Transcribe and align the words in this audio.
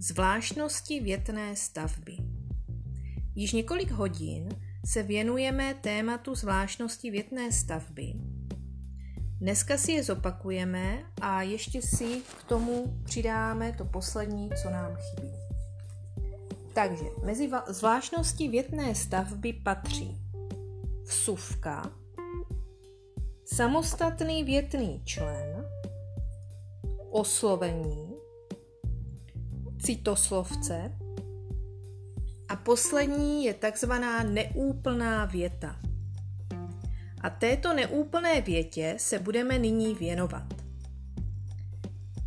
Zvláštnosti 0.00 1.00
větné 1.00 1.56
stavby. 1.56 2.16
Již 3.34 3.52
několik 3.52 3.90
hodin 3.90 4.48
se 4.86 5.02
věnujeme 5.02 5.74
tématu 5.74 6.34
zvláštnosti 6.34 7.10
větné 7.10 7.52
stavby. 7.52 8.14
Dneska 9.40 9.78
si 9.78 9.92
je 9.92 10.02
zopakujeme 10.02 11.04
a 11.20 11.42
ještě 11.42 11.82
si 11.82 12.22
k 12.40 12.44
tomu 12.44 13.00
přidáme 13.04 13.72
to 13.72 13.84
poslední, 13.84 14.50
co 14.62 14.70
nám 14.70 14.96
chybí. 14.96 15.32
Takže 16.74 17.04
mezi 17.24 17.50
zvláštnosti 17.68 18.48
větné 18.48 18.94
stavby 18.94 19.52
patří 19.52 20.18
vsuvka, 21.04 21.90
samostatný 23.44 24.44
větný 24.44 25.02
člen, 25.04 25.64
oslovení, 27.10 28.17
citoslovce. 29.78 30.92
A 32.48 32.56
poslední 32.56 33.44
je 33.44 33.54
takzvaná 33.54 34.22
neúplná 34.22 35.24
věta. 35.24 35.76
A 37.20 37.30
této 37.30 37.74
neúplné 37.74 38.40
větě 38.40 38.94
se 38.98 39.18
budeme 39.18 39.58
nyní 39.58 39.94
věnovat. 39.94 40.54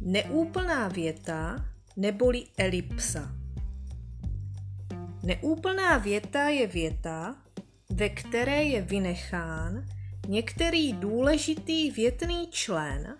Neúplná 0.02 0.88
věta 0.88 1.66
neboli 1.98 2.44
elipsa. 2.58 3.36
Neúplná 5.24 5.98
věta 5.98 6.50
je 6.50 6.68
věta, 6.68 7.36
ve 7.90 8.10
které 8.10 8.64
je 8.64 8.82
vynechán 8.82 9.86
některý 10.28 10.94
důležitý 10.94 11.92
větný 11.92 12.48
člen, 12.52 13.16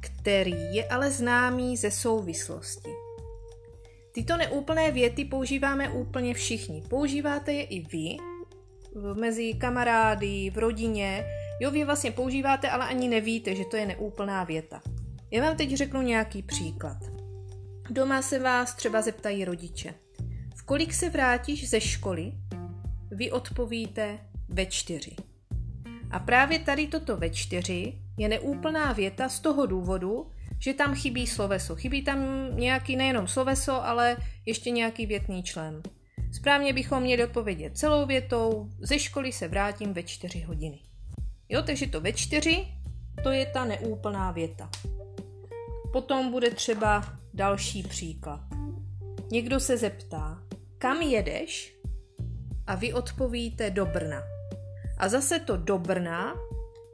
který 0.00 0.74
je 0.74 0.84
ale 0.84 1.10
známý 1.10 1.76
ze 1.76 1.90
souvislosti. 1.90 3.01
Tyto 4.12 4.36
neúplné 4.36 4.90
věty 4.90 5.24
používáme 5.24 5.88
úplně 5.88 6.34
všichni. 6.34 6.82
Používáte 6.88 7.52
je 7.52 7.62
i 7.62 7.80
vy, 7.80 8.16
mezi 9.14 9.54
kamarády, 9.54 10.50
v 10.50 10.58
rodině. 10.58 11.24
Jo, 11.60 11.70
vy 11.70 11.84
vlastně 11.84 12.10
používáte, 12.10 12.70
ale 12.70 12.86
ani 12.86 13.08
nevíte, 13.08 13.54
že 13.54 13.64
to 13.64 13.76
je 13.76 13.86
neúplná 13.86 14.44
věta. 14.44 14.82
Já 15.30 15.42
vám 15.42 15.56
teď 15.56 15.74
řeknu 15.74 16.02
nějaký 16.02 16.42
příklad. 16.42 16.96
Doma 17.90 18.22
se 18.22 18.38
vás 18.38 18.74
třeba 18.74 19.02
zeptají 19.02 19.44
rodiče. 19.44 19.94
V 20.56 20.62
kolik 20.62 20.92
se 20.92 21.10
vrátíš 21.10 21.70
ze 21.70 21.80
školy? 21.80 22.32
Vy 23.10 23.30
odpovíte 23.30 24.18
ve 24.48 24.66
čtyři. 24.66 25.16
A 26.10 26.18
právě 26.18 26.58
tady 26.58 26.86
toto 26.86 27.16
ve 27.16 27.30
čtyři 27.30 27.98
je 28.18 28.28
neúplná 28.28 28.92
věta 28.92 29.28
z 29.28 29.40
toho 29.40 29.66
důvodu, 29.66 30.30
že 30.62 30.74
tam 30.74 30.94
chybí 30.94 31.26
sloveso. 31.26 31.76
Chybí 31.76 32.02
tam 32.02 32.48
nějaký 32.56 32.96
nejenom 32.96 33.28
sloveso, 33.28 33.84
ale 33.84 34.16
ještě 34.46 34.70
nějaký 34.70 35.06
větný 35.06 35.42
člen. 35.42 35.82
Správně 36.32 36.72
bychom 36.72 37.02
měli 37.02 37.24
odpovědět 37.24 37.78
celou 37.78 38.06
větou, 38.06 38.70
ze 38.78 38.98
školy 38.98 39.32
se 39.32 39.48
vrátím 39.48 39.92
ve 39.92 40.02
čtyři 40.02 40.40
hodiny. 40.40 40.80
Jo, 41.48 41.62
takže 41.62 41.86
to 41.86 42.00
ve 42.00 42.12
čtyři, 42.12 42.66
to 43.22 43.30
je 43.30 43.46
ta 43.46 43.64
neúplná 43.64 44.30
věta. 44.30 44.70
Potom 45.92 46.30
bude 46.30 46.50
třeba 46.50 47.18
další 47.34 47.82
příklad. 47.82 48.40
Někdo 49.30 49.60
se 49.60 49.76
zeptá, 49.76 50.42
kam 50.78 51.02
jedeš? 51.02 51.76
A 52.66 52.74
vy 52.74 52.92
odpovíte 52.92 53.70
do 53.70 53.86
Brna. 53.86 54.22
A 54.98 55.08
zase 55.08 55.38
to 55.38 55.56
do 55.56 55.78
Brna 55.78 56.34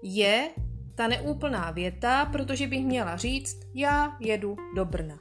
je 0.02 0.50
ta 0.98 1.08
neúplná 1.08 1.70
věta, 1.70 2.24
protože 2.24 2.66
bych 2.66 2.86
měla 2.86 3.16
říct, 3.16 3.60
já 3.74 4.16
jedu 4.20 4.56
do 4.76 4.84
Brna. 4.84 5.18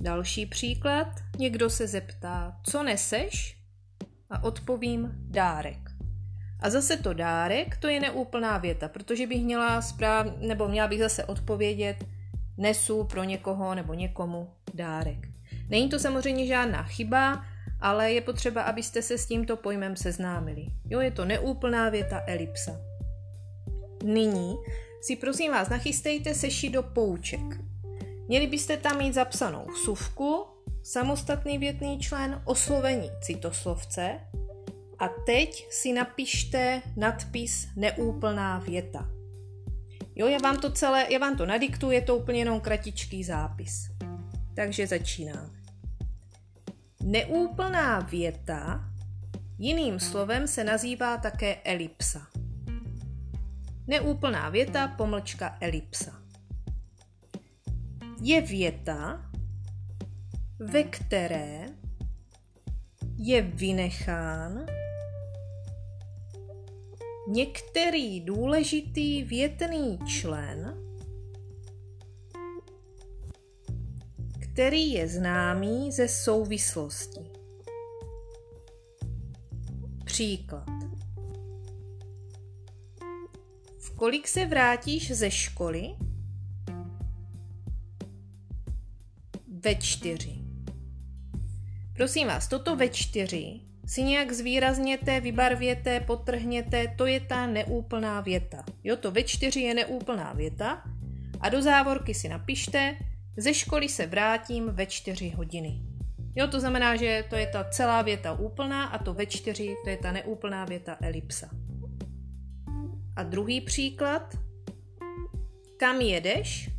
Další 0.00 0.46
příklad. 0.46 1.08
Někdo 1.38 1.70
se 1.70 1.86
zeptá, 1.86 2.56
co 2.62 2.82
neseš? 2.82 3.58
A 4.30 4.44
odpovím 4.44 5.10
dárek. 5.14 5.78
A 6.60 6.70
zase 6.70 6.96
to 6.96 7.12
dárek, 7.12 7.76
to 7.76 7.88
je 7.88 8.00
neúplná 8.00 8.58
věta, 8.58 8.88
protože 8.88 9.26
bych 9.26 9.44
měla 9.44 9.82
správ, 9.82 10.26
nebo 10.40 10.68
měla 10.68 10.88
bych 10.88 10.98
zase 10.98 11.24
odpovědět, 11.24 12.04
nesu 12.56 13.04
pro 13.04 13.24
někoho 13.24 13.74
nebo 13.74 13.94
někomu 13.94 14.50
dárek. 14.74 15.28
Není 15.68 15.88
to 15.88 15.98
samozřejmě 15.98 16.46
žádná 16.46 16.82
chyba, 16.82 17.44
ale 17.80 18.12
je 18.12 18.20
potřeba, 18.20 18.62
abyste 18.62 19.02
se 19.02 19.18
s 19.18 19.26
tímto 19.26 19.56
pojmem 19.56 19.96
seznámili. 19.96 20.66
Jo, 20.90 21.00
je 21.00 21.10
to 21.10 21.24
neúplná 21.24 21.88
věta 21.88 22.22
elipsa. 22.26 22.87
Nyní 24.04 24.56
si 25.00 25.16
prosím 25.16 25.52
vás 25.52 25.68
nachystejte 25.68 26.34
seši 26.34 26.70
do 26.70 26.82
pouček. 26.82 27.40
Měli 28.28 28.46
byste 28.46 28.76
tam 28.76 28.98
mít 28.98 29.14
zapsanou 29.14 29.66
suvku, 29.84 30.44
samostatný 30.82 31.58
větný 31.58 31.98
člen, 31.98 32.42
oslovení 32.44 33.10
citoslovce 33.20 34.20
a 34.98 35.08
teď 35.08 35.66
si 35.70 35.92
napište 35.92 36.82
nadpis 36.96 37.68
neúplná 37.76 38.58
věta. 38.58 39.08
Jo, 40.16 40.26
já 40.26 40.38
vám 40.38 40.58
to 40.58 40.72
celé, 40.72 41.06
já 41.12 41.18
vám 41.18 41.36
to 41.36 41.46
nadiktuji, 41.46 41.90
je 41.90 42.02
to 42.02 42.16
úplně 42.16 42.38
jenom 42.38 42.60
kratičký 42.60 43.24
zápis. 43.24 43.88
Takže 44.54 44.86
začínáme. 44.86 45.58
Neúplná 47.02 48.00
věta 48.00 48.84
jiným 49.58 50.00
slovem 50.00 50.46
se 50.48 50.64
nazývá 50.64 51.16
také 51.16 51.54
elipsa. 51.64 52.37
Neúplná 53.88 54.48
věta, 54.48 54.88
pomlčka 54.88 55.58
elipsa. 55.60 56.22
Je 58.22 58.40
věta, 58.40 59.30
ve 60.58 60.82
které 60.82 61.66
je 63.16 63.42
vynechán 63.42 64.66
některý 67.28 68.20
důležitý 68.20 69.24
větný 69.24 69.98
člen, 70.06 70.84
který 74.40 74.92
je 74.92 75.08
známý 75.08 75.92
ze 75.92 76.08
souvislosti. 76.08 77.20
Příklad. 80.04 80.77
Kolik 83.98 84.28
se 84.28 84.46
vrátíš 84.46 85.12
ze 85.12 85.30
školy? 85.30 85.94
Ve 89.64 89.74
čtyři. 89.74 90.34
Prosím 91.92 92.28
vás, 92.28 92.48
toto 92.48 92.76
ve 92.76 92.88
čtyři 92.88 93.60
si 93.86 94.02
nějak 94.02 94.32
zvýrazněte, 94.32 95.20
vybarvěte, 95.20 96.00
potrhněte, 96.00 96.94
to 96.98 97.06
je 97.06 97.20
ta 97.20 97.46
neúplná 97.46 98.20
věta. 98.20 98.64
Jo, 98.84 98.96
to 98.96 99.10
ve 99.10 99.22
čtyři 99.22 99.60
je 99.60 99.74
neúplná 99.74 100.32
věta 100.32 100.82
a 101.40 101.48
do 101.48 101.62
závorky 101.62 102.14
si 102.14 102.28
napište, 102.28 102.96
ze 103.36 103.54
školy 103.54 103.88
se 103.88 104.06
vrátím 104.06 104.66
ve 104.66 104.86
čtyři 104.86 105.30
hodiny. 105.30 105.80
Jo, 106.36 106.46
to 106.46 106.60
znamená, 106.60 106.96
že 106.96 107.24
to 107.30 107.36
je 107.36 107.46
ta 107.46 107.64
celá 107.64 108.02
věta 108.02 108.32
úplná 108.32 108.84
a 108.84 108.98
to 108.98 109.14
ve 109.14 109.26
čtyři, 109.26 109.76
to 109.84 109.90
je 109.90 109.96
ta 109.96 110.12
neúplná 110.12 110.64
věta 110.64 110.96
elipsa. 111.00 111.50
A 113.18 113.22
druhý 113.22 113.60
příklad. 113.60 114.38
Kam 115.76 116.00
jedeš? 116.00 116.70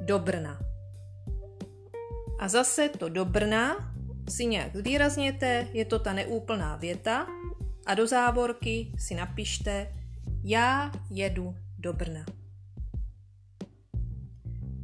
Do 0.00 0.18
Brna. 0.18 0.60
A 2.38 2.48
zase 2.48 2.88
to 2.88 3.08
do 3.08 3.24
Brna 3.24 3.94
si 4.28 4.46
nějak 4.46 4.76
zvýrazněte, 4.76 5.68
je 5.72 5.84
to 5.84 5.98
ta 5.98 6.12
neúplná 6.12 6.76
věta 6.76 7.26
a 7.86 7.94
do 7.94 8.06
závorky 8.06 8.92
si 8.98 9.14
napište 9.14 9.94
já 10.44 10.92
jedu 11.10 11.54
do 11.78 11.92
Brna. 11.92 12.24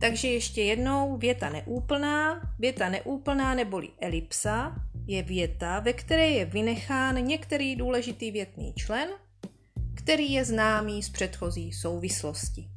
Takže 0.01 0.29
ještě 0.29 0.63
jednou 0.63 1.17
věta 1.17 1.51
neúplná. 1.51 2.41
Věta 2.59 2.89
neúplná 2.89 3.55
neboli 3.55 3.91
elipsa 4.01 4.75
je 5.07 5.23
věta, 5.23 5.81
ve 5.81 5.93
které 5.93 6.29
je 6.29 6.45
vynechán 6.45 7.25
některý 7.25 7.77
důležitý 7.77 8.31
větný 8.31 8.75
člen, 8.75 9.09
který 10.05 10.33
je 10.33 10.45
známý 10.45 11.03
z 11.03 11.11
předchozí 11.11 11.73
souvislosti. 11.73 12.69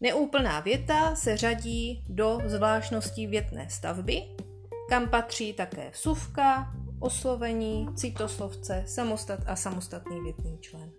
Neúplná 0.00 0.60
věta 0.60 1.16
se 1.16 1.36
řadí 1.36 2.04
do 2.08 2.38
zvláštností 2.46 3.26
větné 3.26 3.70
stavby, 3.70 4.22
kam 4.88 5.08
patří 5.08 5.52
také 5.52 5.90
vsuvka, 5.90 6.72
oslovení, 7.00 7.88
citoslovce, 7.94 8.84
samostat 8.86 9.40
a 9.46 9.56
samostatný 9.56 10.20
větný 10.20 10.58
člen. 10.60 10.90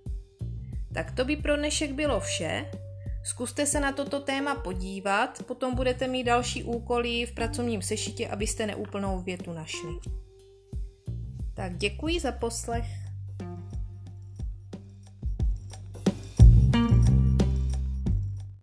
Tak 0.94 1.12
to 1.12 1.26
by 1.26 1.36
pro 1.36 1.58
dnešek 1.58 1.92
bylo 1.92 2.20
vše. 2.20 2.72
Zkuste 3.24 3.66
se 3.66 3.80
na 3.80 3.92
toto 3.92 4.20
téma 4.20 4.56
podívat, 4.56 5.44
potom 5.44 5.76
budete 5.76 6.08
mít 6.08 6.24
další 6.24 6.64
úkoly 6.64 7.26
v 7.26 7.32
pracovním 7.32 7.82
sešitě, 7.82 8.28
abyste 8.28 8.66
neúplnou 8.66 9.20
větu 9.20 9.54
našli. 9.54 9.92
Tak 11.54 11.78
děkuji 11.78 12.20
za 12.20 12.32
poslech. 12.32 13.07